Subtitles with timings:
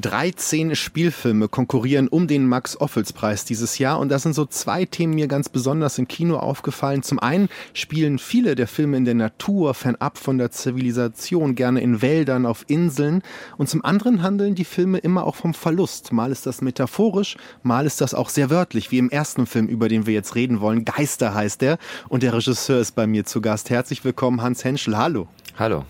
[0.00, 5.26] 13 Spielfilme konkurrieren um den Max-Ophüls-Preis dieses Jahr und da sind so zwei Themen mir
[5.26, 7.02] ganz besonders im Kino aufgefallen.
[7.02, 12.00] Zum einen spielen viele der Filme in der Natur, fernab von der Zivilisation, gerne in
[12.00, 13.20] Wäldern, auf Inseln
[13.58, 16.10] und zum anderen handeln die Filme immer auch vom Verlust.
[16.10, 19.90] Mal ist das metaphorisch, mal ist das auch sehr wörtlich, wie im ersten Film, über
[19.90, 20.86] den wir jetzt reden wollen.
[20.86, 21.76] Geister heißt der
[22.08, 23.68] und der Regisseur ist bei mir zu Gast.
[23.68, 24.96] Herzlich willkommen, Hans Henschel.
[24.96, 25.28] Hallo.
[25.58, 25.84] Hallo.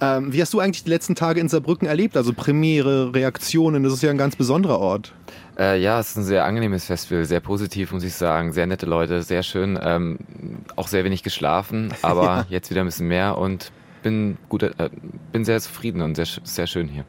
[0.00, 2.16] Ähm, wie hast du eigentlich die letzten Tage in Saarbrücken erlebt?
[2.16, 5.12] Also Premiere, Reaktionen, das ist ja ein ganz besonderer Ort.
[5.58, 8.52] Äh, ja, es ist ein sehr angenehmes Festival, sehr positiv, muss ich sagen.
[8.52, 9.78] Sehr nette Leute, sehr schön.
[9.82, 10.18] Ähm,
[10.76, 12.46] auch sehr wenig geschlafen, aber ja.
[12.48, 13.72] jetzt wieder ein bisschen mehr und
[14.06, 14.90] bin, gut, äh,
[15.32, 17.04] bin sehr zufrieden und sehr, sehr schön hier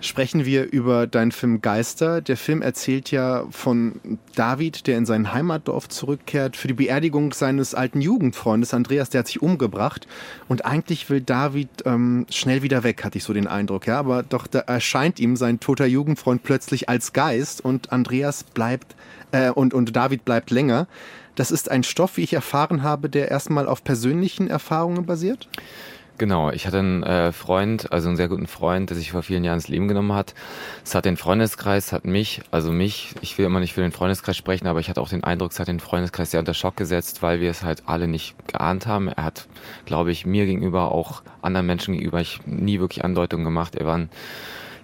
[0.00, 2.20] sprechen wir über deinen Film Geister.
[2.20, 7.74] Der Film erzählt ja von David, der in sein Heimatdorf zurückkehrt für die Beerdigung seines
[7.74, 10.06] alten Jugendfreundes Andreas, der hat sich umgebracht.
[10.48, 13.86] Und eigentlich will David ähm, schnell wieder weg, hatte ich so den Eindruck.
[13.86, 18.96] Ja, aber doch da erscheint ihm sein toter Jugendfreund plötzlich als Geist und Andreas bleibt
[19.32, 20.86] äh, und, und David bleibt länger.
[21.34, 25.48] Das ist ein Stoff, wie ich erfahren habe, der erstmal auf persönlichen Erfahrungen basiert?
[26.20, 29.42] Genau, ich hatte einen äh, Freund, also einen sehr guten Freund, der sich vor vielen
[29.42, 30.34] Jahren das Leben genommen hat.
[30.84, 34.36] Es hat den Freundeskreis, hat mich, also mich, ich will immer nicht für den Freundeskreis
[34.36, 37.22] sprechen, aber ich hatte auch den Eindruck, es hat den Freundeskreis sehr unter Schock gesetzt,
[37.22, 39.08] weil wir es halt alle nicht geahnt haben.
[39.08, 39.48] Er hat,
[39.86, 43.74] glaube ich, mir gegenüber, auch anderen Menschen gegenüber, ich nie wirklich Andeutungen gemacht.
[43.74, 44.10] Er war ein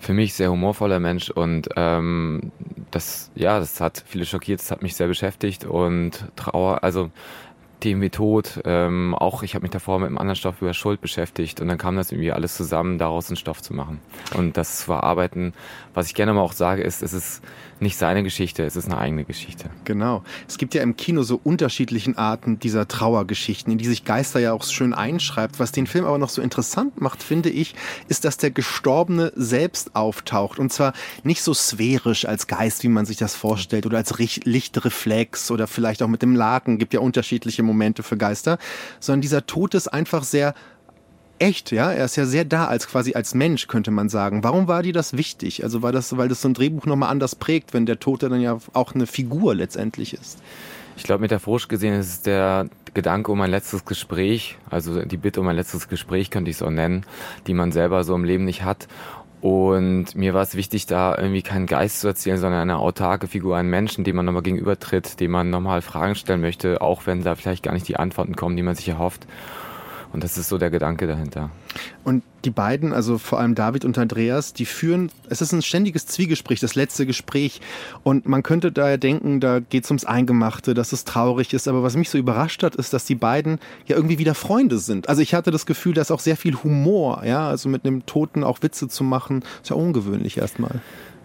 [0.00, 2.50] für mich sehr humorvoller Mensch und ähm,
[2.90, 7.10] das, ja, das hat viele schockiert, das hat mich sehr beschäftigt und Trauer, also
[7.80, 11.00] Themen wie Tod, ähm, auch ich habe mich davor mit einem anderen Stoff über Schuld
[11.00, 14.00] beschäftigt und dann kam das irgendwie alles zusammen, daraus einen Stoff zu machen.
[14.34, 15.52] Und das zu verarbeiten,
[15.94, 17.42] was ich gerne mal auch sage, ist, es ist
[17.80, 19.68] nicht seine Geschichte, es ist eine eigene Geschichte.
[19.84, 20.22] Genau.
[20.48, 24.52] Es gibt ja im Kino so unterschiedlichen Arten dieser Trauergeschichten, in die sich Geister ja
[24.52, 25.60] auch schön einschreibt.
[25.60, 27.74] Was den Film aber noch so interessant macht, finde ich,
[28.08, 30.58] ist, dass der Gestorbene selbst auftaucht.
[30.58, 35.50] Und zwar nicht so sphärisch als Geist, wie man sich das vorstellt, oder als Lichtreflex
[35.50, 36.78] oder vielleicht auch mit dem Laken.
[36.78, 38.58] Gibt ja unterschiedliche Momente für Geister,
[39.00, 40.54] sondern dieser Tod ist einfach sehr
[41.38, 41.92] echt, ja.
[41.92, 44.42] Er ist ja sehr da als quasi als Mensch, könnte man sagen.
[44.42, 45.64] Warum war dir das wichtig?
[45.64, 48.40] Also war das, weil das so ein Drehbuch nochmal anders prägt, wenn der Tote dann
[48.40, 50.38] ja auch eine Figur letztendlich ist?
[50.96, 55.40] Ich glaube, metaphorisch gesehen ist es der Gedanke um ein letztes Gespräch, also die Bitte
[55.42, 57.04] um ein letztes Gespräch, könnte ich es auch nennen,
[57.46, 58.88] die man selber so im Leben nicht hat.
[59.46, 63.56] Und mir war es wichtig, da irgendwie keinen Geist zu erzählen, sondern eine autarke Figur,
[63.56, 67.36] einen Menschen, dem man nochmal gegenübertritt, dem man nochmal Fragen stellen möchte, auch wenn da
[67.36, 69.28] vielleicht gar nicht die Antworten kommen, die man sich erhofft.
[70.12, 71.50] Und das ist so der Gedanke dahinter.
[72.04, 76.06] Und die beiden, also vor allem David und Andreas, die führen, es ist ein ständiges
[76.06, 77.60] Zwiegespräch, das letzte Gespräch.
[78.02, 81.68] Und man könnte daher denken, da geht es ums Eingemachte, dass es traurig ist.
[81.68, 85.08] Aber was mich so überrascht hat, ist, dass die beiden ja irgendwie wieder Freunde sind.
[85.08, 88.44] Also ich hatte das Gefühl, dass auch sehr viel Humor, ja, also mit einem Toten
[88.44, 90.80] auch Witze zu machen, ist ja ungewöhnlich erstmal.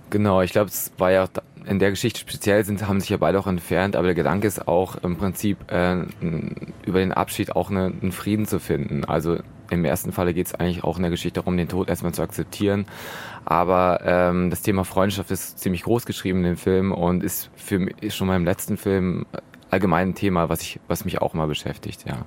[0.09, 1.27] Genau, ich glaube, es war ja
[1.66, 4.67] in der Geschichte speziell sind, haben sich ja beide auch entfernt, aber der Gedanke ist
[4.67, 6.03] auch im Prinzip äh,
[6.85, 9.05] über den Abschied auch eine, einen Frieden zu finden.
[9.05, 9.38] Also
[9.69, 12.22] im ersten Falle geht es eigentlich auch in der Geschichte darum, den Tod erstmal zu
[12.22, 12.85] akzeptieren.
[13.45, 17.79] Aber ähm, das Thema Freundschaft ist ziemlich groß geschrieben in dem Film und ist für
[17.79, 19.25] mich schon mal im letzten Film
[19.71, 22.25] allgemein ein Thema, was ich, was mich auch mal beschäftigt, ja.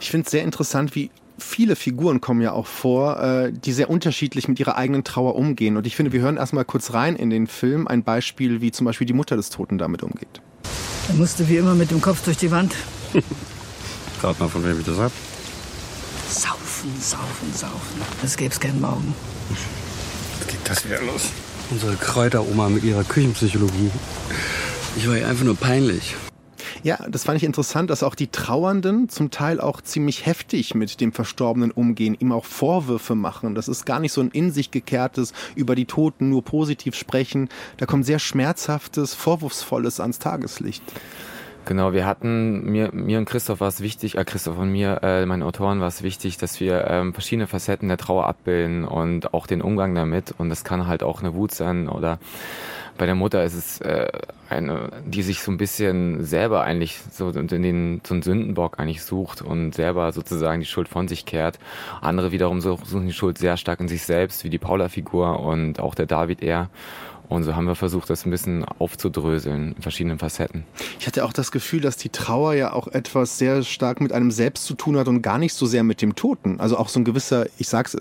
[0.00, 3.90] Ich finde es sehr interessant, wie viele Figuren kommen ja auch vor, äh, die sehr
[3.90, 5.76] unterschiedlich mit ihrer eigenen Trauer umgehen.
[5.76, 8.84] Und ich finde, wir hören erstmal kurz rein in den Film ein Beispiel, wie zum
[8.84, 10.40] Beispiel die Mutter des Toten damit umgeht.
[11.08, 12.74] Er musste wie immer mit dem Kopf durch die Wand.
[14.22, 15.12] Rat mal, von wem ich das hab.
[16.28, 18.02] Saufen, saufen, saufen.
[18.22, 19.14] Es gäbe keinen Morgen.
[20.38, 21.30] Was geht das wieder los?
[21.70, 23.90] Unsere Kräuteroma mit ihrer Küchenpsychologie.
[24.96, 26.14] Ich war ihr einfach nur peinlich.
[26.84, 31.00] Ja, das fand ich interessant, dass auch die Trauernden zum Teil auch ziemlich heftig mit
[31.00, 33.54] dem Verstorbenen umgehen, ihm auch Vorwürfe machen.
[33.54, 37.48] Das ist gar nicht so ein in sich gekehrtes, über die Toten nur positiv sprechen.
[37.76, 40.82] Da kommt sehr schmerzhaftes, vorwurfsvolles ans Tageslicht.
[41.64, 45.24] Genau, wir hatten, mir, mir und Christoph war es wichtig, äh, Christoph und mir, äh,
[45.26, 49.46] meinen Autoren war es wichtig, dass wir ähm, verschiedene Facetten der Trauer abbilden und auch
[49.46, 50.34] den Umgang damit.
[50.36, 52.18] Und das kann halt auch eine Wut sein oder
[52.98, 54.10] bei der Mutter ist es äh,
[54.48, 59.02] eine, die sich so ein bisschen selber eigentlich so in den so einen Sündenbock eigentlich
[59.02, 61.58] sucht und selber sozusagen die Schuld von sich kehrt.
[62.00, 65.94] Andere wiederum suchen die Schuld sehr stark in sich selbst, wie die Paula-Figur und auch
[65.94, 66.68] der David eher.
[67.28, 70.64] Und so haben wir versucht, das ein bisschen aufzudröseln in verschiedenen Facetten.
[71.00, 74.30] Ich hatte auch das Gefühl, dass die Trauer ja auch etwas sehr stark mit einem
[74.30, 76.60] selbst zu tun hat und gar nicht so sehr mit dem Toten.
[76.60, 77.96] Also auch so ein gewisser, ich sag's,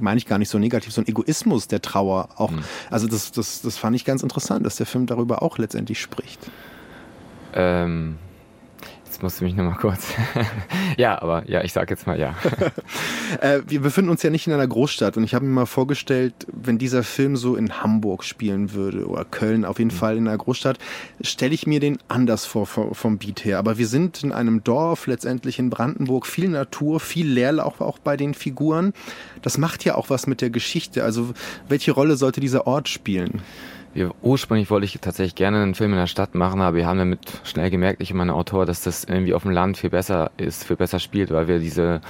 [0.00, 2.52] meine ich gar nicht so negativ, so ein Egoismus der Trauer auch.
[2.52, 2.62] Mhm.
[2.90, 6.38] Also das, das, das fand ich ganz interessant, dass der Film darüber auch letztendlich spricht.
[7.54, 8.16] Ähm,
[9.12, 10.14] Jetzt musst du mich nochmal kurz.
[10.96, 12.34] ja, aber ja, ich sag jetzt mal ja.
[13.40, 16.34] äh, wir befinden uns ja nicht in einer Großstadt und ich habe mir mal vorgestellt,
[16.52, 19.98] wenn dieser Film so in Hamburg spielen würde oder Köln, auf jeden mhm.
[19.98, 20.78] Fall in einer Großstadt,
[21.20, 23.58] stelle ich mir den anders vor vom Beat her.
[23.58, 28.16] Aber wir sind in einem Dorf, letztendlich in Brandenburg, viel Natur, viel Leerlauf auch bei
[28.16, 28.92] den Figuren.
[29.42, 31.04] Das macht ja auch was mit der Geschichte.
[31.04, 31.32] Also
[31.68, 33.42] welche Rolle sollte dieser Ort spielen?
[33.94, 36.98] Wir, ursprünglich wollte ich tatsächlich gerne einen Film in der Stadt machen, aber wir haben
[36.98, 40.30] damit schnell gemerkt, ich und mein Autor, dass das irgendwie auf dem Land viel besser
[40.36, 42.00] ist, viel besser spielt, weil wir diese,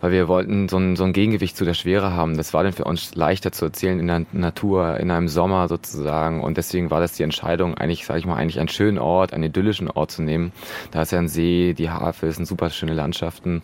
[0.00, 2.36] weil wir wollten so ein, so ein Gegengewicht zu der Schwere haben.
[2.36, 6.42] Das war dann für uns leichter zu erzählen in der Natur, in einem Sommer sozusagen.
[6.42, 9.44] Und deswegen war das die Entscheidung, eigentlich, sage ich mal, eigentlich einen schönen Ort, einen
[9.44, 10.52] idyllischen Ort zu nehmen.
[10.92, 13.62] Da ist ja ein See, die Hafe, es sind super schöne Landschaften.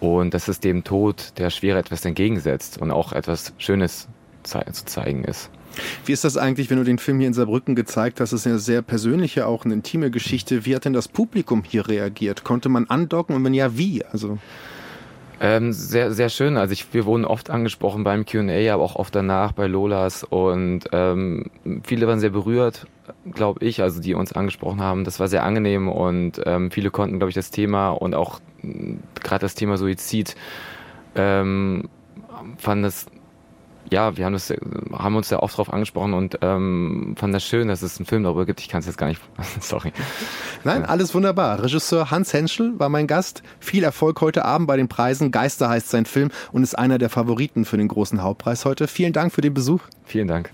[0.00, 4.08] Und dass es dem Tod der Schwere etwas entgegensetzt und auch etwas Schönes
[4.44, 5.50] zu zeigen ist.
[6.04, 8.32] Wie ist das eigentlich, wenn du den Film hier in Saarbrücken gezeigt hast?
[8.32, 10.64] Das ist eine sehr persönliche, auch eine intime Geschichte.
[10.64, 12.44] Wie hat denn das Publikum hier reagiert?
[12.44, 14.04] Konnte man andocken und wenn ja, wie?
[14.04, 14.38] Also
[15.44, 16.56] ähm, sehr, sehr schön.
[16.56, 20.84] Also ich, wir wurden oft angesprochen beim Q&A, aber auch oft danach bei Lolas und
[20.92, 21.50] ähm,
[21.82, 22.86] viele waren sehr berührt,
[23.32, 25.02] glaube ich, also die uns angesprochen haben.
[25.02, 28.38] Das war sehr angenehm und ähm, viele konnten, glaube ich, das Thema und auch
[29.20, 30.36] gerade das Thema Suizid
[31.16, 31.88] ähm,
[32.56, 33.06] fanden das
[33.92, 34.52] ja, wir haben, das,
[34.92, 38.24] haben uns ja oft drauf angesprochen und ähm, fanden das schön, dass es einen Film
[38.24, 38.60] darüber gibt.
[38.60, 39.20] Ich kann es jetzt gar nicht.
[39.60, 39.92] Sorry.
[40.64, 41.62] Nein, alles wunderbar.
[41.62, 43.42] Regisseur Hans Henschel war mein Gast.
[43.60, 45.30] Viel Erfolg heute Abend bei den Preisen.
[45.30, 48.88] Geister heißt sein Film und ist einer der Favoriten für den großen Hauptpreis heute.
[48.88, 49.82] Vielen Dank für den Besuch.
[50.04, 50.50] Vielen Dank.